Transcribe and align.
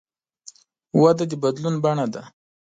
وده 1.01 1.25
د 1.29 1.33
بدلون 1.43 1.75
بڼه 1.83 2.05
ده. 2.13 2.23